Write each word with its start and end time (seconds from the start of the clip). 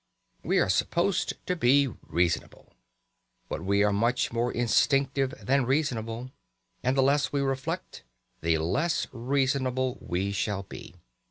We 0.41 0.57
are 0.57 0.67
supposed 0.67 1.35
to 1.45 1.55
be 1.55 1.85
reasonable 2.07 2.73
but 3.49 3.63
we 3.63 3.83
are 3.83 3.93
much 3.93 4.33
more 4.33 4.51
instinctive 4.51 5.31
than 5.45 5.63
reasonable. 5.67 6.31
And 6.81 6.97
the 6.97 7.03
less 7.03 7.31
we 7.31 7.41
reflect, 7.41 8.03
the 8.41 8.57
less 8.57 9.05
reasonable 9.11 9.99
we 10.01 10.31
shall 10.31 10.63
be. 10.63 10.95